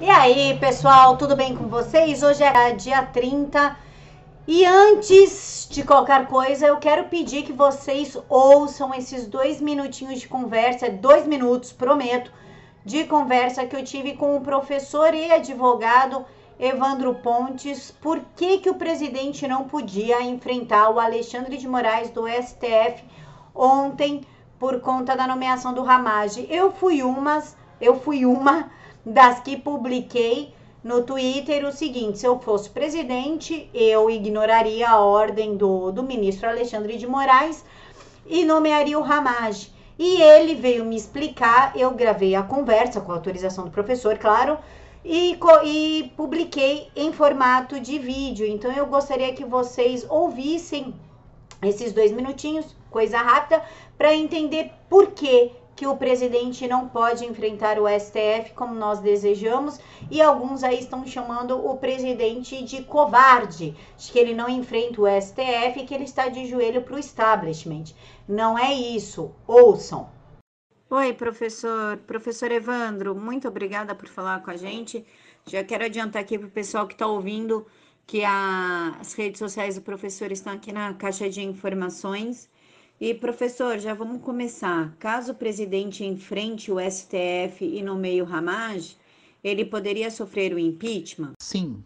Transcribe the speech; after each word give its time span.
E 0.00 0.08
aí, 0.08 0.56
pessoal, 0.60 1.16
tudo 1.16 1.34
bem 1.34 1.56
com 1.56 1.66
vocês? 1.66 2.22
Hoje 2.22 2.44
é 2.44 2.72
dia 2.72 3.02
30 3.02 3.76
e 4.46 4.64
antes 4.64 5.66
de 5.68 5.82
qualquer 5.82 6.28
coisa, 6.28 6.68
eu 6.68 6.76
quero 6.76 7.08
pedir 7.08 7.42
que 7.42 7.52
vocês 7.52 8.16
ouçam 8.28 8.94
esses 8.94 9.26
dois 9.26 9.60
minutinhos 9.60 10.20
de 10.20 10.28
conversa, 10.28 10.88
dois 10.88 11.26
minutos, 11.26 11.72
prometo, 11.72 12.32
de 12.84 13.06
conversa 13.06 13.66
que 13.66 13.74
eu 13.74 13.82
tive 13.82 14.14
com 14.14 14.36
o 14.36 14.40
professor 14.40 15.12
e 15.14 15.32
advogado 15.32 16.24
Evandro 16.60 17.16
Pontes. 17.16 17.90
Por 17.90 18.20
que, 18.36 18.58
que 18.58 18.70
o 18.70 18.76
presidente 18.76 19.48
não 19.48 19.64
podia 19.64 20.22
enfrentar 20.22 20.90
o 20.90 21.00
Alexandre 21.00 21.56
de 21.56 21.66
Moraes 21.66 22.08
do 22.10 22.28
STF 22.28 23.02
ontem 23.52 24.20
por 24.60 24.80
conta 24.80 25.16
da 25.16 25.26
nomeação 25.26 25.74
do 25.74 25.82
Ramage? 25.82 26.46
Eu 26.48 26.70
fui 26.70 27.02
umas, 27.02 27.56
eu 27.80 27.98
fui 27.98 28.24
uma 28.24 28.70
das 29.04 29.40
que 29.40 29.56
publiquei 29.56 30.52
no 30.82 31.02
Twitter 31.02 31.66
o 31.66 31.72
seguinte: 31.72 32.18
se 32.18 32.26
eu 32.26 32.38
fosse 32.38 32.70
presidente, 32.70 33.68
eu 33.74 34.08
ignoraria 34.08 34.88
a 34.88 35.00
ordem 35.00 35.56
do, 35.56 35.90
do 35.92 36.02
ministro 36.02 36.48
Alexandre 36.48 36.96
de 36.96 37.06
Moraes 37.06 37.64
e 38.26 38.44
nomearia 38.44 38.98
o 38.98 39.02
Ramage. 39.02 39.72
E 39.98 40.22
ele 40.22 40.54
veio 40.54 40.84
me 40.84 40.96
explicar, 40.96 41.72
eu 41.76 41.90
gravei 41.90 42.36
a 42.36 42.42
conversa 42.42 43.00
com 43.00 43.10
a 43.10 43.16
autorização 43.16 43.64
do 43.64 43.70
professor, 43.70 44.16
claro, 44.16 44.56
e, 45.04 45.36
e 45.64 46.12
publiquei 46.16 46.88
em 46.94 47.12
formato 47.12 47.80
de 47.80 47.98
vídeo. 47.98 48.46
Então 48.46 48.70
eu 48.70 48.86
gostaria 48.86 49.32
que 49.32 49.44
vocês 49.44 50.06
ouvissem 50.08 50.94
esses 51.62 51.92
dois 51.92 52.12
minutinhos, 52.12 52.76
coisa 52.90 53.18
rápida, 53.18 53.62
para 53.96 54.14
entender 54.14 54.70
por 54.88 55.08
que 55.08 55.50
que 55.78 55.86
o 55.86 55.96
presidente 55.96 56.66
não 56.66 56.88
pode 56.88 57.24
enfrentar 57.24 57.78
o 57.78 57.86
STF 57.86 58.52
como 58.52 58.74
nós 58.74 58.98
desejamos 58.98 59.78
e 60.10 60.20
alguns 60.20 60.64
aí 60.64 60.80
estão 60.80 61.06
chamando 61.06 61.56
o 61.64 61.76
presidente 61.76 62.64
de 62.64 62.82
covarde, 62.82 63.76
de 63.96 64.10
que 64.10 64.18
ele 64.18 64.34
não 64.34 64.48
enfrenta 64.48 65.00
o 65.00 65.06
STF 65.06 65.78
e 65.78 65.86
que 65.86 65.94
ele 65.94 66.02
está 66.02 66.26
de 66.26 66.46
joelho 66.46 66.82
para 66.82 66.96
o 66.96 66.98
establishment. 66.98 67.94
Não 68.26 68.58
é 68.58 68.74
isso. 68.74 69.30
Ouçam. 69.46 70.10
Oi, 70.90 71.12
professor. 71.12 71.98
Professor 71.98 72.50
Evandro, 72.50 73.14
muito 73.14 73.46
obrigada 73.46 73.94
por 73.94 74.08
falar 74.08 74.42
com 74.42 74.50
a 74.50 74.56
gente. 74.56 75.06
Já 75.46 75.62
quero 75.62 75.84
adiantar 75.84 76.22
aqui 76.22 76.36
para 76.36 76.48
o 76.48 76.50
pessoal 76.50 76.88
que 76.88 76.94
está 76.94 77.06
ouvindo 77.06 77.64
que 78.04 78.24
a, 78.24 78.96
as 78.98 79.12
redes 79.12 79.38
sociais 79.38 79.76
do 79.76 79.82
professor 79.82 80.32
estão 80.32 80.54
aqui 80.54 80.72
na 80.72 80.92
caixa 80.94 81.30
de 81.30 81.40
informações. 81.40 82.50
E 83.00 83.14
professor, 83.14 83.78
já 83.78 83.94
vamos 83.94 84.20
começar. 84.22 84.92
Caso 84.98 85.30
o 85.30 85.34
presidente 85.34 86.04
enfrente 86.04 86.72
o 86.72 86.80
STF 86.80 87.64
e 87.64 87.80
nomeie 87.80 88.20
o 88.20 88.24
Ramage, 88.24 88.96
ele 89.42 89.64
poderia 89.64 90.10
sofrer 90.10 90.52
o 90.52 90.58
impeachment? 90.58 91.34
Sim. 91.40 91.84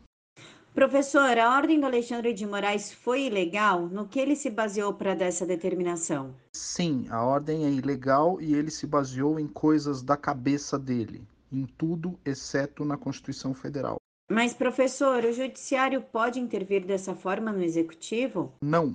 Professor, 0.75 1.37
a 1.37 1.55
ordem 1.55 1.79
do 1.79 1.85
Alexandre 1.85 2.33
de 2.33 2.47
Moraes 2.47 2.91
foi 2.91 3.27
ilegal? 3.27 3.89
No 3.89 4.09
que 4.09 4.19
ele 4.19 4.35
se 4.35 4.49
baseou 4.49 4.95
para 4.95 5.15
dar 5.15 5.27
essa 5.27 5.45
determinação? 5.45 6.35
Sim, 6.57 7.07
a 7.11 7.23
ordem 7.23 7.67
é 7.67 7.71
ilegal 7.71 8.41
e 8.41 8.55
ele 8.55 8.71
se 8.71 8.87
baseou 8.87 9.39
em 9.39 9.47
coisas 9.47 10.03
da 10.03 10.17
cabeça 10.17 10.79
dele, 10.79 11.29
em 11.53 11.67
tudo 11.67 12.19
exceto 12.25 12.87
na 12.87 12.97
Constituição 12.97 13.53
Federal. 13.53 13.97
Mas, 14.31 14.55
professor, 14.55 15.23
o 15.27 15.33
judiciário 15.33 16.01
pode 16.01 16.41
intervir 16.41 16.87
dessa 16.87 17.15
forma 17.15 17.53
no 17.53 17.63
executivo? 17.63 18.51
Não. 18.63 18.95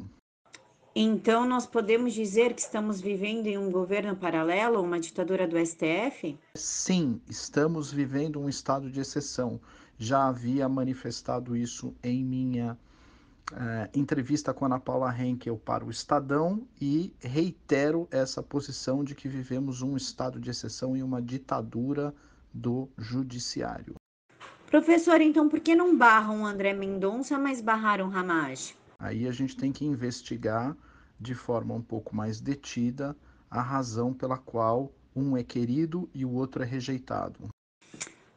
Então, 1.00 1.45
nós 1.45 1.67
podemos 1.67 2.12
dizer 2.12 2.56
que 2.56 2.62
estamos 2.62 3.00
vivendo 3.00 3.45
em 3.45 3.56
um 3.56 3.70
governo 3.70 4.16
paralelo, 4.16 4.81
uma 4.81 5.00
ditadura 5.00 5.48
do 5.48 5.56
STF? 5.64 6.36
Sim, 6.56 7.22
estamos 7.30 7.92
vivendo 7.92 8.40
um 8.40 8.50
estado 8.50 8.90
de 8.90 9.00
exceção. 9.00 9.62
Já 9.95 10.28
havia 10.28 10.68
manifestado 10.68 11.56
isso 11.56 11.95
em 12.02 12.25
minha 12.25 12.75
uh, 13.52 13.90
entrevista 13.94 14.56
com 14.56 14.66
Ana 14.66 14.80
Paula 14.80 15.16
Henkel 15.16 15.56
para 15.59 15.86
o 15.86 15.92
Estadão 15.92 16.68
e 16.81 17.14
reitero 17.19 18.08
essa 18.09 18.41
posição 18.41 19.03
de 19.03 19.14
que 19.14 19.28
vivemos 19.28 19.84
um 19.84 19.96
estado 19.96 20.40
de 20.40 20.50
exceção 20.50 20.97
e 20.97 21.03
uma 21.03 21.22
ditadura 21.22 22.12
do 22.52 22.90
judiciário. 22.97 23.94
Professor, 24.66 25.22
então 25.22 25.47
por 25.47 25.59
que 25.59 25.75
não 25.75 25.96
barram 25.96 26.44
André 26.44 26.74
Mendonça, 26.74 27.38
mas 27.38 27.62
barraram 27.62 28.09
Ramage? 28.09 28.75
Aí 28.97 29.28
a 29.28 29.31
gente 29.31 29.56
tem 29.56 29.72
que 29.72 29.85
investigar 29.85 30.75
de 31.19 31.33
forma 31.33 31.73
um 31.73 31.81
pouco 31.81 32.16
mais 32.16 32.39
detida 32.39 33.16
a 33.50 33.61
razão 33.61 34.13
pela 34.13 34.38
qual 34.38 34.91
um 35.16 35.35
é 35.35 35.44
querido 35.44 36.09
e 36.13 36.23
o 36.23 36.31
outro 36.31 36.63
é 36.63 36.66
rejeitado. 36.66 37.50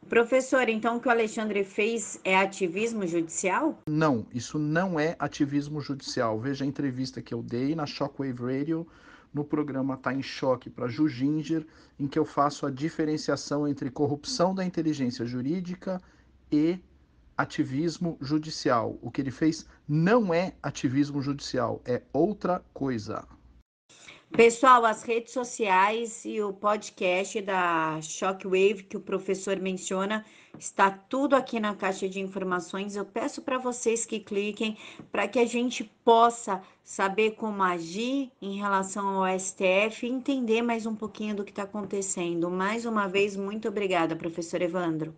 Professor, 0.09 0.67
então 0.67 0.97
o 0.97 0.99
que 0.99 1.07
o 1.07 1.11
Alexandre 1.11 1.63
fez 1.63 2.19
é 2.23 2.35
ativismo 2.35 3.05
judicial? 3.07 3.79
Não, 3.87 4.25
isso 4.33 4.59
não 4.59 4.99
é 4.99 5.15
ativismo 5.19 5.79
judicial. 5.79 6.39
Veja 6.39 6.65
a 6.65 6.67
entrevista 6.67 7.21
que 7.21 7.33
eu 7.33 7.41
dei 7.41 7.75
na 7.75 7.85
Shockwave 7.85 8.41
Radio, 8.41 8.85
no 9.33 9.45
programa 9.45 9.95
Tá 9.95 10.13
em 10.13 10.21
Choque 10.21 10.69
para 10.69 10.87
Jujinger, 10.87 11.65
em 11.97 12.07
que 12.07 12.19
eu 12.19 12.25
faço 12.25 12.65
a 12.65 12.71
diferenciação 12.71 13.67
entre 13.67 13.89
corrupção 13.89 14.53
da 14.53 14.65
inteligência 14.65 15.25
jurídica 15.25 16.01
e 16.51 16.79
ativismo 17.41 18.17
judicial. 18.21 18.97
O 19.01 19.09
que 19.09 19.21
ele 19.21 19.31
fez 19.31 19.65
não 19.87 20.33
é 20.33 20.53
ativismo 20.61 21.21
judicial, 21.21 21.81
é 21.85 22.01
outra 22.13 22.63
coisa. 22.73 23.27
Pessoal, 24.31 24.85
as 24.85 25.03
redes 25.03 25.33
sociais 25.33 26.23
e 26.23 26.41
o 26.41 26.53
podcast 26.53 27.41
da 27.41 27.99
Shockwave 28.01 28.83
que 28.83 28.95
o 28.95 29.01
professor 29.01 29.59
menciona 29.59 30.23
está 30.57 30.89
tudo 30.89 31.35
aqui 31.35 31.59
na 31.59 31.75
caixa 31.75 32.07
de 32.07 32.21
informações. 32.21 32.95
Eu 32.95 33.03
peço 33.03 33.41
para 33.41 33.57
vocês 33.57 34.05
que 34.05 34.21
cliquem 34.21 34.77
para 35.11 35.27
que 35.27 35.37
a 35.37 35.45
gente 35.45 35.83
possa 36.05 36.61
saber 36.81 37.31
como 37.31 37.61
agir 37.61 38.31
em 38.41 38.55
relação 38.55 39.09
ao 39.09 39.39
STF 39.39 40.05
e 40.05 40.09
entender 40.09 40.61
mais 40.61 40.85
um 40.85 40.95
pouquinho 40.95 41.35
do 41.35 41.43
que 41.43 41.51
está 41.51 41.63
acontecendo. 41.63 42.49
Mais 42.49 42.85
uma 42.85 43.07
vez, 43.07 43.35
muito 43.35 43.67
obrigada, 43.67 44.15
professor 44.15 44.61
Evandro. 44.61 45.13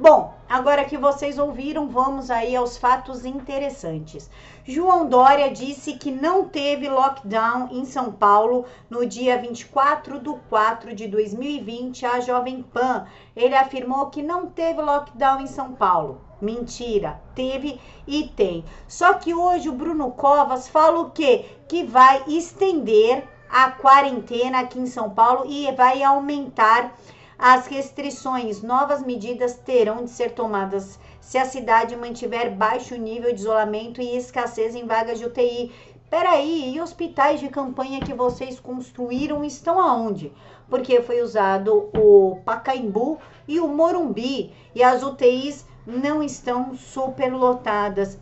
Bom, 0.00 0.32
agora 0.48 0.84
que 0.84 0.96
vocês 0.96 1.40
ouviram, 1.40 1.88
vamos 1.88 2.30
aí 2.30 2.54
aos 2.54 2.78
fatos 2.78 3.24
interessantes. 3.24 4.30
João 4.64 5.08
Dória 5.08 5.50
disse 5.50 5.94
que 5.94 6.08
não 6.12 6.44
teve 6.44 6.88
lockdown 6.88 7.70
em 7.72 7.84
São 7.84 8.12
Paulo 8.12 8.64
no 8.88 9.04
dia 9.04 9.36
24 9.38 10.20
de 10.20 10.38
4 10.48 10.94
de 10.94 11.08
2020, 11.08 12.06
a 12.06 12.20
Jovem 12.20 12.62
Pan. 12.62 13.08
Ele 13.34 13.56
afirmou 13.56 14.06
que 14.06 14.22
não 14.22 14.46
teve 14.46 14.80
lockdown 14.80 15.40
em 15.40 15.48
São 15.48 15.72
Paulo. 15.72 16.20
Mentira, 16.40 17.20
teve 17.34 17.80
e 18.06 18.28
tem. 18.28 18.64
Só 18.86 19.14
que 19.14 19.34
hoje 19.34 19.68
o 19.68 19.72
Bruno 19.72 20.12
Covas 20.12 20.68
fala 20.68 21.00
o 21.00 21.10
quê? 21.10 21.44
Que 21.66 21.82
vai 21.82 22.22
estender 22.28 23.26
a 23.50 23.72
quarentena 23.72 24.60
aqui 24.60 24.78
em 24.78 24.86
São 24.86 25.10
Paulo 25.10 25.44
e 25.44 25.72
vai 25.72 26.04
aumentar 26.04 26.94
as 27.38 27.68
restrições, 27.68 28.62
novas 28.62 29.00
medidas 29.00 29.54
terão 29.54 30.04
de 30.04 30.10
ser 30.10 30.32
tomadas 30.32 30.98
se 31.20 31.38
a 31.38 31.44
cidade 31.44 31.94
mantiver 31.94 32.52
baixo 32.52 32.96
nível 32.96 33.32
de 33.32 33.40
isolamento 33.40 34.02
e 34.02 34.16
escassez 34.16 34.74
em 34.74 34.86
vagas 34.86 35.20
de 35.20 35.26
UTI. 35.26 35.70
Peraí, 36.10 36.74
e 36.74 36.80
hospitais 36.80 37.38
de 37.38 37.48
campanha 37.48 38.00
que 38.00 38.12
vocês 38.12 38.58
construíram 38.58 39.44
estão 39.44 39.78
aonde? 39.78 40.32
Porque 40.68 41.00
foi 41.00 41.22
usado 41.22 41.88
o 41.96 42.40
Pacaembu 42.44 43.18
e 43.46 43.60
o 43.60 43.68
Morumbi 43.68 44.52
e 44.74 44.82
as 44.82 45.04
UTIs 45.04 45.64
não 45.86 46.22
estão 46.24 46.74
superlotadas. 46.74 48.18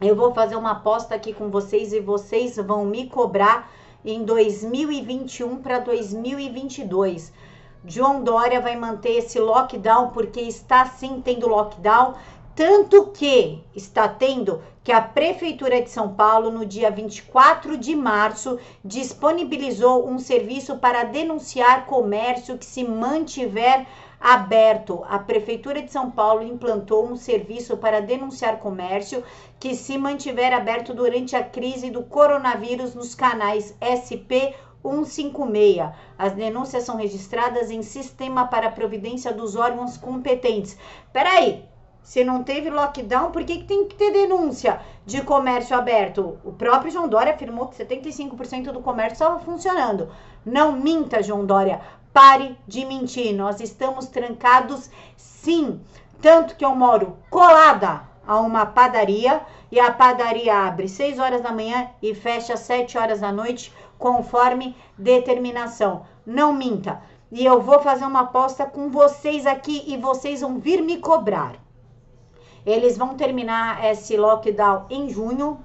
Eu 0.00 0.16
vou 0.16 0.32
fazer 0.32 0.56
uma 0.56 0.70
aposta 0.70 1.14
aqui 1.14 1.34
com 1.34 1.50
vocês 1.50 1.92
e 1.92 2.00
vocês 2.00 2.56
vão 2.56 2.86
me 2.86 3.10
cobrar 3.10 3.70
em 4.02 4.24
2021 4.24 5.56
para 5.56 5.80
2022. 5.80 7.30
João 7.84 8.22
Dória 8.22 8.60
vai 8.60 8.76
manter 8.76 9.18
esse 9.18 9.38
lockdown 9.38 10.10
porque 10.10 10.40
está 10.40 10.84
sim 10.86 11.20
tendo 11.24 11.48
lockdown, 11.48 12.14
tanto 12.54 13.06
que 13.12 13.62
está 13.74 14.08
tendo 14.08 14.60
que 14.82 14.90
a 14.90 15.00
Prefeitura 15.00 15.80
de 15.80 15.90
São 15.90 16.14
Paulo, 16.14 16.50
no 16.50 16.66
dia 16.66 16.90
24 16.90 17.76
de 17.76 17.94
março, 17.94 18.58
disponibilizou 18.84 20.08
um 20.08 20.18
serviço 20.18 20.76
para 20.78 21.04
denunciar 21.04 21.86
comércio 21.86 22.58
que 22.58 22.64
se 22.64 22.82
mantiver 22.82 23.86
aberto. 24.20 25.04
A 25.08 25.18
Prefeitura 25.18 25.80
de 25.82 25.92
São 25.92 26.10
Paulo 26.10 26.42
implantou 26.42 27.06
um 27.06 27.16
serviço 27.16 27.76
para 27.76 28.00
denunciar 28.00 28.58
comércio 28.58 29.22
que 29.60 29.74
se 29.74 29.96
mantiver 29.96 30.52
aberto 30.52 30.92
durante 30.92 31.36
a 31.36 31.44
crise 31.44 31.90
do 31.90 32.02
coronavírus 32.02 32.94
nos 32.94 33.14
canais 33.14 33.76
SP 33.78 34.56
156. 34.82 35.90
As 36.18 36.32
denúncias 36.32 36.84
são 36.84 36.96
registradas 36.96 37.70
em 37.70 37.82
sistema 37.82 38.46
para 38.46 38.70
providência 38.70 39.32
dos 39.32 39.56
órgãos 39.56 39.96
competentes. 39.96 40.76
Peraí, 41.12 41.64
se 42.02 42.24
não 42.24 42.42
teve 42.42 42.70
lockdown, 42.70 43.30
por 43.30 43.44
que, 43.44 43.58
que 43.58 43.64
tem 43.64 43.86
que 43.86 43.94
ter 43.94 44.10
denúncia 44.10 44.80
de 45.04 45.20
comércio 45.22 45.76
aberto? 45.76 46.38
O 46.42 46.52
próprio 46.52 46.90
João 46.90 47.06
Dória 47.06 47.34
afirmou 47.34 47.66
que 47.66 47.84
75% 47.84 48.72
do 48.72 48.80
comércio 48.80 49.12
estava 49.12 49.38
funcionando. 49.40 50.08
Não 50.44 50.72
minta, 50.72 51.22
João 51.22 51.44
Dória. 51.44 51.80
Pare 52.12 52.56
de 52.66 52.84
mentir. 52.86 53.34
Nós 53.34 53.60
estamos 53.60 54.06
trancados 54.06 54.90
sim. 55.16 55.80
Tanto 56.22 56.56
que 56.56 56.64
eu 56.64 56.74
moro 56.74 57.18
colada 57.28 58.08
a 58.28 58.38
uma 58.38 58.66
padaria 58.66 59.40
e 59.72 59.80
a 59.80 59.90
padaria 59.90 60.54
abre 60.54 60.86
6 60.86 61.18
horas 61.18 61.40
da 61.40 61.50
manhã 61.50 61.88
e 62.02 62.14
fecha 62.14 62.58
7 62.58 62.98
horas 62.98 63.20
da 63.20 63.32
noite, 63.32 63.72
conforme 63.98 64.76
determinação. 64.98 66.02
Não 66.26 66.52
minta. 66.52 67.00
E 67.32 67.44
eu 67.44 67.60
vou 67.62 67.80
fazer 67.80 68.04
uma 68.04 68.20
aposta 68.20 68.66
com 68.66 68.90
vocês 68.90 69.46
aqui 69.46 69.82
e 69.86 69.96
vocês 69.96 70.42
vão 70.42 70.58
vir 70.58 70.82
me 70.82 70.98
cobrar. 70.98 71.54
Eles 72.66 72.98
vão 72.98 73.14
terminar 73.14 73.82
esse 73.82 74.14
lockdown 74.14 74.84
em 74.90 75.08
junho, 75.08 75.58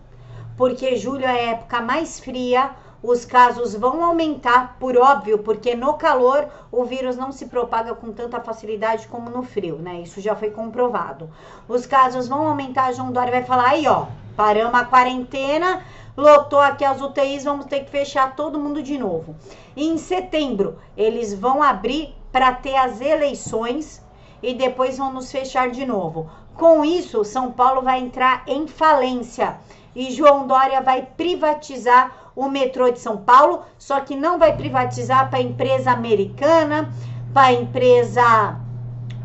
porque 0.55 0.95
julho 0.95 1.25
é 1.25 1.29
a 1.29 1.51
época 1.51 1.81
mais 1.81 2.17
fria, 2.17 2.71
os 3.03 3.25
casos 3.25 3.75
vão 3.75 4.01
aumentar, 4.01 4.77
por 4.79 4.97
óbvio, 4.97 5.39
porque 5.39 5.75
no 5.75 5.95
calor 5.95 6.47
o 6.71 6.85
vírus 6.85 7.17
não 7.17 7.33
se 7.33 7.47
propaga 7.47 7.93
com 7.93 8.13
tanta 8.13 8.39
facilidade 8.39 9.09
como 9.09 9.29
no 9.29 9.43
frio, 9.43 9.75
né? 9.75 9.95
Isso 9.95 10.21
já 10.21 10.37
foi 10.37 10.51
comprovado. 10.51 11.29
Os 11.67 11.85
casos 11.85 12.29
vão 12.29 12.47
aumentar, 12.47 12.93
João 12.93 13.11
Dória 13.11 13.31
vai 13.31 13.43
falar 13.43 13.71
aí, 13.71 13.85
ó, 13.85 14.05
paramos 14.37 14.79
a 14.79 14.85
quarentena, 14.85 15.83
lotou 16.15 16.61
aqui 16.61 16.85
as 16.85 17.01
UTIs, 17.01 17.43
vamos 17.43 17.65
ter 17.65 17.81
que 17.81 17.91
fechar 17.91 18.37
todo 18.37 18.57
mundo 18.57 18.81
de 18.81 18.97
novo. 18.97 19.35
E 19.75 19.85
em 19.85 19.97
setembro, 19.97 20.79
eles 20.95 21.33
vão 21.33 21.61
abrir 21.61 22.15
para 22.31 22.53
ter 22.53 22.77
as 22.77 23.01
eleições 23.01 24.01
e 24.41 24.53
depois 24.53 24.97
vão 24.97 25.11
nos 25.11 25.29
fechar 25.29 25.69
de 25.69 25.85
novo. 25.85 26.29
Com 26.55 26.85
isso, 26.85 27.25
São 27.25 27.51
Paulo 27.51 27.81
vai 27.81 27.99
entrar 27.99 28.43
em 28.47 28.65
falência 28.65 29.57
e 29.95 30.11
João 30.11 30.47
Dória 30.47 30.81
vai 30.81 31.07
privatizar 31.17 32.31
o 32.35 32.49
metrô 32.49 32.89
de 32.89 32.99
São 32.99 33.17
Paulo, 33.17 33.61
só 33.77 33.99
que 33.99 34.15
não 34.15 34.39
vai 34.39 34.55
privatizar 34.55 35.29
para 35.29 35.41
empresa 35.41 35.91
americana, 35.91 36.91
para 37.33 37.53
empresa 37.53 38.59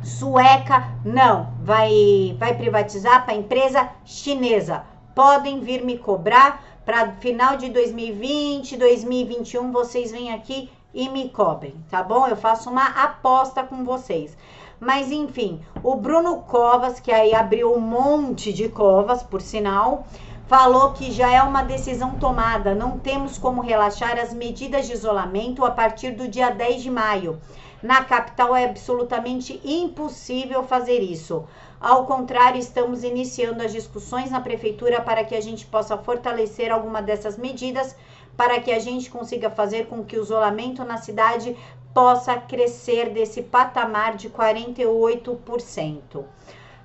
sueca, 0.03 0.89
não, 1.05 1.53
vai 1.63 2.37
vai 2.39 2.55
privatizar 2.55 3.25
para 3.25 3.35
empresa 3.35 3.89
chinesa. 4.05 4.85
Podem 5.15 5.61
vir 5.61 5.85
me 5.85 5.99
cobrar 5.99 6.63
para 6.85 7.13
final 7.13 7.57
de 7.57 7.69
2020, 7.69 8.77
2021 8.77 9.73
vocês 9.73 10.11
vêm 10.11 10.33
aqui 10.33 10.71
e 10.95 11.09
me 11.09 11.29
cobrem, 11.29 11.75
tá 11.91 12.03
bom? 12.03 12.27
Eu 12.27 12.37
faço 12.37 12.71
uma 12.71 12.87
aposta 12.87 13.63
com 13.63 13.85
vocês. 13.85 14.37
Mas 14.81 15.11
enfim, 15.11 15.61
o 15.83 15.97
Bruno 15.97 16.43
Covas, 16.43 17.01
que 17.01 17.11
aí 17.11 17.35
abriu 17.35 17.75
um 17.75 17.81
monte 17.81 18.53
de 18.53 18.69
covas, 18.69 19.23
por 19.23 19.41
sinal, 19.41 20.07
falou 20.49 20.93
que 20.95 21.13
já 21.13 21.31
é 21.31 21.43
uma 21.43 21.63
decisão 21.63 22.15
tomada, 22.15 22.75
não 22.75 22.99
temos 22.99 23.37
como 23.37 23.61
relaxar 23.61 24.19
as 24.19 24.33
medidas 24.33 24.87
de 24.87 24.95
isolamento 24.95 25.63
a 25.63 25.71
partir 25.71 26.13
do 26.13 26.27
dia 26.27 26.49
10 26.49 26.83
de 26.83 26.91
maio. 26.91 27.39
Na 27.83 28.03
capital 28.03 28.57
é 28.57 28.65
absolutamente 28.65 29.61
impossível 29.63 30.65
fazer 30.65 31.01
isso. 31.01 31.45
Ao 31.79 32.07
contrário, 32.07 32.59
estamos 32.59 33.05
iniciando 33.05 33.63
as 33.63 33.73
discussões 33.73 34.31
na 34.31 34.41
prefeitura 34.41 35.03
para 35.03 35.23
que 35.23 35.35
a 35.35 35.41
gente 35.41 35.67
possa 35.67 35.99
fortalecer 35.99 36.73
alguma 36.73 37.03
dessas 37.03 37.37
medidas, 37.37 37.95
para 38.35 38.59
que 38.59 38.73
a 38.73 38.79
gente 38.79 39.11
consiga 39.11 39.51
fazer 39.51 39.87
com 39.87 40.03
que 40.03 40.19
o 40.19 40.23
isolamento 40.23 40.83
na 40.83 40.97
cidade 40.97 41.55
possa 41.93 42.37
crescer 42.37 43.11
desse 43.11 43.43
patamar 43.43 44.17
de 44.17 44.31
48%. 44.31 46.25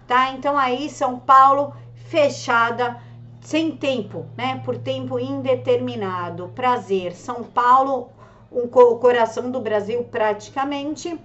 Tá? 0.05 0.31
Então 0.31 0.57
aí 0.57 0.89
São 0.89 1.17
Paulo 1.17 1.73
fechada 2.09 3.01
sem 3.43 3.71
tempo, 3.71 4.25
né? 4.37 4.61
Por 4.63 4.77
tempo 4.77 5.19
indeterminado. 5.19 6.49
Prazer, 6.55 7.13
São 7.13 7.43
Paulo, 7.43 8.09
um, 8.51 8.63
o 8.63 8.97
coração 8.97 9.51
do 9.51 9.59
Brasil 9.59 10.03
praticamente. 10.05 11.19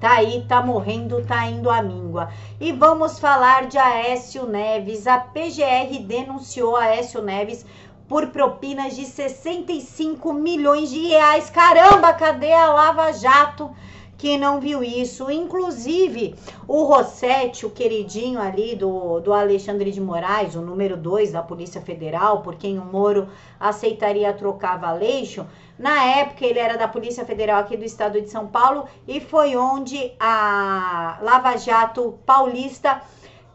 Tá 0.00 0.16
aí, 0.16 0.44
tá 0.48 0.64
morrendo, 0.64 1.24
tá 1.24 1.46
indo 1.46 1.70
à 1.70 1.82
míngua. 1.82 2.30
E 2.58 2.72
vamos 2.72 3.18
falar 3.18 3.66
de 3.66 3.78
Aécio 3.78 4.46
Neves. 4.46 5.06
A 5.06 5.18
PGR 5.18 6.00
denunciou 6.06 6.76
Aécio 6.76 7.22
Neves 7.22 7.64
por 8.08 8.28
propinas 8.28 8.96
de 8.96 9.04
65 9.04 10.32
milhões 10.32 10.90
de 10.90 11.06
reais. 11.08 11.50
Caramba, 11.50 12.12
cadê 12.14 12.52
a 12.52 12.72
Lava 12.72 13.12
Jato? 13.12 13.70
Que 14.18 14.38
não 14.38 14.60
viu 14.60 14.82
isso. 14.82 15.30
Inclusive, 15.30 16.34
o 16.66 16.84
Rossetti, 16.84 17.66
o 17.66 17.70
queridinho 17.70 18.40
ali 18.40 18.74
do, 18.74 19.20
do 19.20 19.32
Alexandre 19.32 19.90
de 19.90 20.00
Moraes, 20.00 20.54
o 20.54 20.60
número 20.60 20.96
2 20.96 21.32
da 21.32 21.42
Polícia 21.42 21.80
Federal, 21.80 22.42
por 22.42 22.56
quem 22.56 22.78
o 22.78 22.84
Moro 22.84 23.28
aceitaria 23.58 24.32
trocar 24.32 24.78
Valeixo, 24.78 25.46
na 25.78 26.04
época 26.04 26.44
ele 26.44 26.58
era 26.58 26.78
da 26.78 26.88
Polícia 26.88 27.24
Federal 27.24 27.60
aqui 27.60 27.76
do 27.76 27.84
estado 27.84 28.20
de 28.20 28.30
São 28.30 28.46
Paulo 28.46 28.86
e 29.06 29.20
foi 29.20 29.56
onde 29.56 30.12
a 30.18 31.18
Lava 31.22 31.56
Jato 31.56 32.18
paulista 32.24 33.02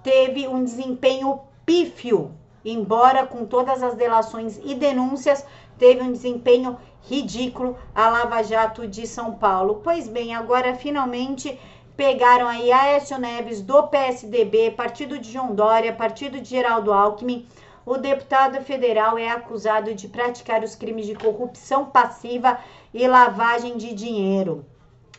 teve 0.04 0.48
um 0.48 0.64
desempenho 0.64 1.40
pífio, 1.66 2.32
embora 2.64 3.26
com 3.26 3.46
todas 3.46 3.82
as 3.82 3.96
delações 3.96 4.60
e 4.64 4.76
denúncias, 4.76 5.46
teve 5.82 6.04
um 6.04 6.12
desempenho 6.12 6.78
ridículo 7.10 7.76
a 7.96 8.08
Lava 8.08 8.44
Jato 8.44 8.88
de 8.88 9.08
São 9.08 9.34
Paulo. 9.34 9.82
Pois 9.84 10.08
bem, 10.08 10.36
agora 10.36 10.76
finalmente 10.76 11.60
pegaram 11.98 12.48
aí 12.48 12.72
Aécio 12.72 13.18
Neves 13.18 13.64
do 13.64 13.88
PSDB, 13.88 14.70
partido 14.70 15.18
de 15.18 15.32
João 15.32 15.56
Dória, 15.56 15.92
partido 15.92 16.40
de 16.40 16.48
Geraldo 16.48 16.94
Alckmin. 16.94 17.48
O 17.84 17.98
deputado 17.98 18.62
federal 18.62 19.18
é 19.18 19.28
acusado 19.28 19.96
de 19.96 20.08
praticar 20.08 20.64
os 20.64 20.76
crimes 20.76 21.08
de 21.08 21.16
corrupção 21.16 21.86
passiva 21.86 22.60
e 22.94 23.08
lavagem 23.08 23.76
de 23.76 23.92
dinheiro. 23.96 24.64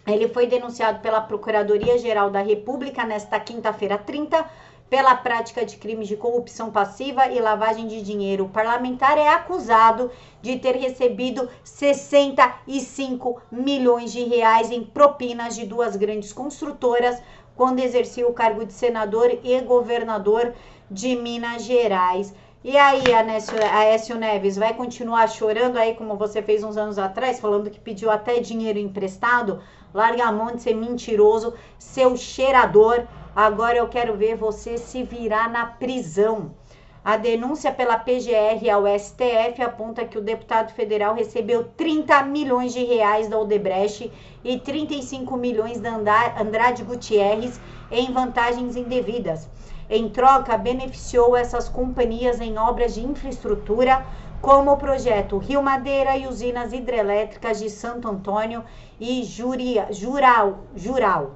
Ele 0.07 0.29
foi 0.29 0.47
denunciado 0.47 1.01
pela 1.01 1.21
Procuradoria-Geral 1.21 2.31
da 2.31 2.41
República 2.41 3.05
nesta 3.05 3.41
quinta-feira 3.41 3.99
30 3.99 4.49
pela 4.93 5.15
prática 5.15 5.65
de 5.65 5.79
crimes 5.79 6.07
de 6.07 6.19
corrupção 6.19 6.71
passiva 6.71 7.27
e 7.29 7.41
lavagem 7.41 7.87
de 7.87 8.03
dinheiro. 8.03 8.45
O 8.45 8.49
parlamentar 8.51 9.17
é 9.17 9.27
acusado 9.27 10.11
de 10.43 10.59
ter 10.59 10.77
recebido 10.77 11.49
65 11.65 13.41
milhões 13.51 14.13
de 14.13 14.23
reais 14.25 14.71
em 14.71 14.85
propinas 14.85 15.55
de 15.55 15.65
duas 15.65 15.97
grandes 15.97 16.31
construtoras 16.31 17.23
quando 17.57 17.79
exercia 17.79 18.29
o 18.29 18.35
cargo 18.35 18.67
de 18.67 18.75
senador 18.75 19.31
e 19.43 19.59
governador 19.63 20.53
de 20.91 21.17
Minas 21.17 21.65
Gerais. 21.65 22.35
E 22.65 22.79
aí, 22.79 23.03
Aécio 23.13 24.17
Neves, 24.17 24.57
vai 24.57 24.73
continuar 24.73 25.27
chorando 25.29 25.77
aí 25.77 25.97
como 25.97 26.17
você 26.17 26.41
fez 26.41 26.63
uns 26.63 26.77
anos 26.77 26.97
atrás, 26.97 27.41
falando 27.41 27.69
que 27.69 27.81
pediu 27.81 28.09
até 28.09 28.39
dinheiro 28.39 28.79
emprestado? 28.79 29.61
Larga 29.93 30.27
a 30.27 30.33
mão 30.33 30.55
de 30.55 30.63
ser 30.63 30.75
mentiroso, 30.75 31.55
seu 31.77 32.17
cheirador. 32.17 33.05
Agora 33.35 33.79
eu 33.79 33.89
quero 33.89 34.17
ver 34.17 34.37
você 34.37 34.79
se 34.79 35.03
virar 35.03 35.51
na 35.51 35.67
prisão. 35.67 36.55
A 37.05 37.17
denúncia 37.17 37.73
pela 37.73 37.99
PGR 37.99 38.71
ao 38.71 38.87
STF 38.87 39.61
aponta 39.61 40.05
que 40.05 40.17
o 40.17 40.23
deputado 40.23 40.73
federal 40.73 41.17
recebeu 41.17 41.65
30 41.77 42.23
milhões 42.23 42.73
de 42.73 42.85
reais 42.85 43.27
da 43.27 43.41
Odebrecht 43.41 44.13
e 44.45 44.61
35 44.61 45.37
milhões 45.37 45.81
da 45.81 45.97
Andrade 46.41 46.85
Gutierrez 46.85 47.61
em 47.93 48.11
vantagens 48.11 48.75
indevidas. 48.75 49.49
Em 49.89 50.09
troca, 50.09 50.57
beneficiou 50.57 51.37
essas 51.37 51.69
companhias 51.69 52.41
em 52.41 52.59
obras 52.59 52.95
de 52.95 53.05
infraestrutura, 53.05 54.05
como 54.41 54.73
o 54.73 54.77
projeto 54.77 55.37
Rio 55.39 55.63
Madeira 55.63 56.17
e 56.17 56.27
usinas 56.27 56.73
hidrelétricas 56.73 57.61
de 57.61 57.71
Santo 57.71 58.09
Antônio 58.09 58.65
e 58.99 59.23
Juria, 59.23 59.89
Jural. 59.93 60.61
Jural. 60.75 61.35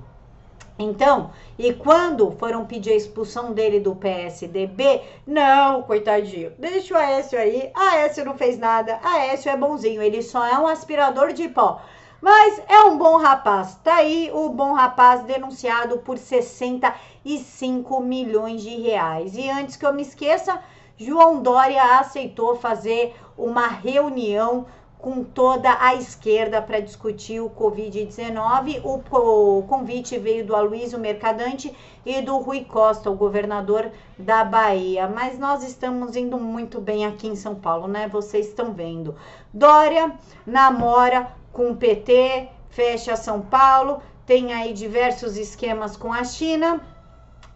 Então, 0.79 1.31
e 1.59 1.73
quando 1.73 2.33
foram 2.33 2.67
pedir 2.67 2.93
a 2.93 2.97
expulsão 2.97 3.53
dele 3.53 3.81
do 3.81 3.97
PSDB, 3.97 5.01
não, 5.27 5.83
coitadinho, 5.83 6.53
deixa 6.59 6.93
o 6.93 6.99
Aécio 6.99 7.39
aí, 7.39 7.71
Aécio 7.75 8.27
não 8.27 8.37
fez 8.37 8.59
nada, 8.59 9.01
Aécio 9.03 9.51
é 9.51 9.57
bonzinho, 9.57 10.03
ele 10.03 10.21
só 10.21 10.45
é 10.45 10.59
um 10.59 10.67
aspirador 10.67 11.33
de 11.33 11.49
pó. 11.49 11.81
Mas 12.21 12.61
é 12.69 12.81
um 12.81 12.97
bom 12.97 13.17
rapaz. 13.19 13.75
Tá 13.83 13.97
aí 13.97 14.31
o 14.33 14.49
bom 14.49 14.73
rapaz 14.73 15.23
denunciado 15.23 15.99
por 15.99 16.19
65 16.19 18.01
milhões 18.01 18.63
de 18.63 18.81
reais. 18.81 19.37
E 19.37 19.49
antes 19.51 19.77
que 19.77 19.85
eu 19.85 19.93
me 19.93 20.03
esqueça, 20.03 20.61
João 20.99 21.43
Dória 21.43 21.99
aceitou 21.99 22.57
fazer 22.57 23.15
uma 23.37 23.67
reunião 23.67 24.67
com 24.99 25.23
toda 25.23 25.77
a 25.79 25.95
esquerda 25.95 26.61
para 26.61 26.81
discutir 26.81 27.41
o 27.41 27.51
Covid-19. 27.51 28.81
O, 28.83 29.59
o, 29.59 29.63
convite 29.65 30.19
veio 30.19 30.45
do 30.45 30.57
Aloysio 30.57 30.99
Mercadante 30.99 31.73
e 32.05 32.23
do 32.23 32.39
Rui 32.39 32.65
Costa, 32.65 33.11
o 33.11 33.15
governador 33.15 33.91
da 34.19 34.43
Bahia. 34.43 35.07
Mas 35.07 35.39
nós 35.39 35.63
estamos 35.63 36.17
indo 36.17 36.39
muito 36.39 36.81
bem 36.81 37.05
aqui 37.05 37.29
em 37.29 37.37
São 37.37 37.55
Paulo, 37.55 37.87
né? 37.87 38.09
Vocês 38.09 38.49
estão 38.49 38.73
vendo. 38.73 39.15
Dória 39.53 40.13
namora 40.47 41.31
com 41.57 41.71
o 41.71 41.77
PT, 41.77 42.49
fecha 42.69 43.17
São 43.17 43.41
Paulo, 43.41 44.03
tem 44.27 44.53
aí 44.53 44.75
diversos 44.75 45.39
esquemas 45.39 45.97
com 45.97 46.13
a 46.13 46.23
China. 46.23 46.83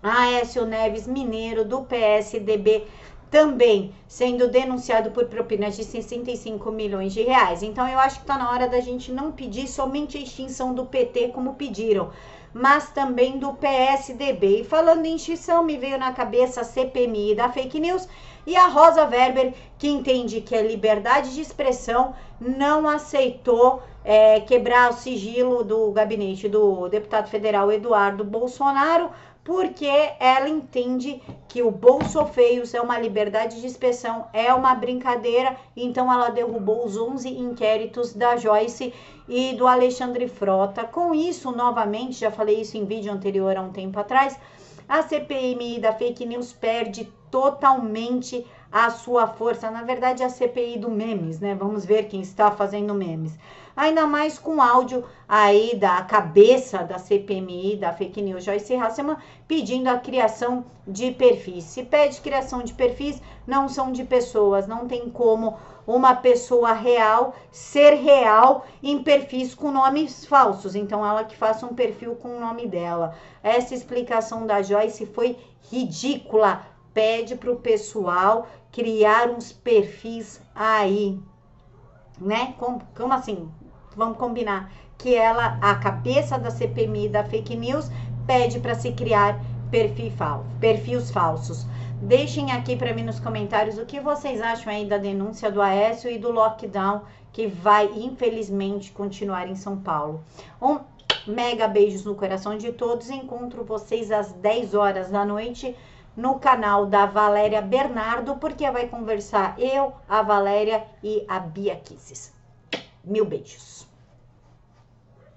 Aécio 0.02 0.64
Neves 0.64 1.06
Mineiro, 1.06 1.66
do 1.66 1.82
PSDB, 1.82 2.86
também 3.30 3.94
sendo 4.08 4.48
denunciado 4.48 5.10
por 5.10 5.26
propinas 5.26 5.76
de 5.76 5.84
65 5.84 6.72
milhões 6.72 7.12
de 7.12 7.20
reais. 7.20 7.62
Então 7.62 7.86
eu 7.86 7.98
acho 7.98 8.16
que 8.16 8.22
está 8.22 8.38
na 8.38 8.50
hora 8.50 8.66
da 8.66 8.80
gente 8.80 9.12
não 9.12 9.32
pedir 9.32 9.68
somente 9.68 10.16
a 10.16 10.20
extinção 10.22 10.72
do 10.72 10.86
PT 10.86 11.28
como 11.28 11.52
pediram, 11.52 12.10
mas 12.54 12.88
também 12.88 13.38
do 13.38 13.52
PSDB. 13.52 14.62
E 14.62 14.64
falando 14.64 15.04
em 15.04 15.16
extinção, 15.16 15.62
me 15.62 15.76
veio 15.76 15.98
na 15.98 16.10
cabeça 16.12 16.62
a 16.62 16.64
CPMI 16.64 17.34
da 17.34 17.50
fake 17.50 17.78
news 17.78 18.08
e 18.46 18.56
a 18.56 18.66
Rosa 18.66 19.04
Weber, 19.04 19.52
que 19.78 19.88
entende 19.88 20.40
que 20.40 20.56
a 20.56 20.62
liberdade 20.62 21.34
de 21.34 21.42
expressão 21.42 22.14
não 22.40 22.88
aceitou 22.88 23.82
é, 24.04 24.40
quebrar 24.40 24.90
o 24.90 24.94
sigilo 24.94 25.62
do 25.62 25.90
gabinete 25.92 26.48
do 26.48 26.88
deputado 26.88 27.28
federal 27.28 27.70
Eduardo 27.70 28.24
Bolsonaro 28.24 29.10
porque 29.42 29.88
ela 30.20 30.48
entende 30.48 31.20
que 31.48 31.62
o 31.62 31.70
Bolso 31.70 32.24
Feios 32.26 32.74
é 32.74 32.80
uma 32.80 32.98
liberdade 32.98 33.60
de 33.60 33.66
expressão, 33.66 34.26
é 34.32 34.52
uma 34.52 34.74
brincadeira, 34.74 35.56
então 35.76 36.12
ela 36.12 36.28
derrubou 36.28 36.84
os 36.84 36.96
11 36.96 37.28
inquéritos 37.28 38.12
da 38.12 38.36
Joyce 38.36 38.92
e 39.28 39.54
do 39.54 39.66
Alexandre 39.66 40.28
Frota. 40.28 40.84
Com 40.84 41.14
isso, 41.14 41.50
novamente, 41.50 42.20
já 42.20 42.30
falei 42.30 42.60
isso 42.60 42.76
em 42.76 42.84
vídeo 42.84 43.12
anterior 43.12 43.56
há 43.56 43.62
um 43.62 43.72
tempo 43.72 43.98
atrás, 43.98 44.38
a 44.88 45.02
CPMI 45.02 45.80
da 45.80 45.92
fake 45.92 46.26
news 46.26 46.52
perde 46.52 47.10
totalmente 47.30 48.46
a 48.70 48.90
sua 48.90 49.26
força. 49.26 49.70
Na 49.70 49.82
verdade, 49.82 50.22
a 50.22 50.28
CPI 50.28 50.78
do 50.78 50.90
memes, 50.90 51.40
né? 51.40 51.54
Vamos 51.54 51.84
ver 51.84 52.04
quem 52.04 52.20
está 52.20 52.50
fazendo 52.50 52.94
memes 52.94 53.38
ainda 53.80 54.06
mais 54.06 54.38
com 54.38 54.60
áudio 54.60 55.04
aí 55.26 55.74
da 55.76 56.02
cabeça 56.02 56.78
da 56.84 56.98
CPMI, 56.98 57.76
da 57.76 57.92
fake 57.92 58.20
news 58.20 58.44
Joyce 58.44 58.74
Hasselman, 58.74 59.16
pedindo 59.48 59.88
a 59.88 59.98
criação 59.98 60.64
de 60.86 61.10
perfis. 61.12 61.64
Se 61.64 61.82
pede 61.82 62.20
criação 62.20 62.62
de 62.62 62.74
perfis, 62.74 63.22
não 63.46 63.68
são 63.68 63.90
de 63.90 64.04
pessoas, 64.04 64.66
não 64.66 64.86
tem 64.86 65.08
como 65.08 65.56
uma 65.86 66.14
pessoa 66.14 66.72
real 66.72 67.34
ser 67.50 67.94
real 67.94 68.66
em 68.82 69.02
perfis 69.02 69.54
com 69.54 69.70
nomes 69.70 70.26
falsos. 70.26 70.74
Então, 70.74 71.04
ela 71.04 71.24
que 71.24 71.36
faça 71.36 71.64
um 71.64 71.74
perfil 71.74 72.14
com 72.16 72.36
o 72.36 72.40
nome 72.40 72.66
dela. 72.66 73.14
Essa 73.42 73.74
explicação 73.74 74.46
da 74.46 74.60
Joyce 74.62 75.06
foi 75.06 75.38
ridícula. 75.70 76.66
Pede 76.92 77.36
para 77.36 77.52
o 77.52 77.56
pessoal 77.56 78.48
criar 78.72 79.28
uns 79.30 79.52
perfis 79.52 80.40
aí, 80.54 81.18
né? 82.20 82.54
Como, 82.58 82.80
como 82.94 83.12
assim? 83.12 83.50
vamos 83.96 84.18
combinar 84.18 84.72
que 84.96 85.14
ela, 85.14 85.58
a 85.60 85.74
cabeça 85.74 86.38
da 86.38 86.50
CPMI 86.50 87.08
da 87.08 87.24
fake 87.24 87.56
news, 87.56 87.90
pede 88.26 88.60
para 88.60 88.74
se 88.74 88.92
criar 88.92 89.40
perfil 89.70 90.10
falso, 90.10 90.46
perfis 90.60 91.10
falsos. 91.10 91.66
Deixem 92.02 92.52
aqui 92.52 92.76
para 92.76 92.94
mim 92.94 93.02
nos 93.02 93.20
comentários 93.20 93.78
o 93.78 93.86
que 93.86 94.00
vocês 94.00 94.40
acham 94.40 94.72
aí 94.72 94.86
da 94.86 94.98
denúncia 94.98 95.50
do 95.50 95.60
Aécio 95.60 96.10
e 96.10 96.18
do 96.18 96.30
lockdown 96.30 97.02
que 97.32 97.46
vai, 97.46 97.90
infelizmente, 97.94 98.90
continuar 98.90 99.48
em 99.48 99.54
São 99.54 99.78
Paulo. 99.78 100.22
Um 100.60 100.78
mega 101.26 101.68
beijos 101.68 102.04
no 102.04 102.14
coração 102.14 102.56
de 102.56 102.72
todos. 102.72 103.10
Encontro 103.10 103.64
vocês 103.64 104.10
às 104.10 104.32
10 104.32 104.74
horas 104.74 105.10
da 105.10 105.24
noite 105.24 105.76
no 106.16 106.38
canal 106.38 106.86
da 106.86 107.06
Valéria 107.06 107.62
Bernardo, 107.62 108.36
porque 108.36 108.70
vai 108.70 108.88
conversar 108.88 109.58
eu, 109.58 109.94
a 110.08 110.22
Valéria 110.22 110.86
e 111.02 111.24
a 111.28 111.38
Bia 111.38 111.76
Kisses. 111.76 112.32
Mil 113.04 113.24
beijos. 113.24 113.89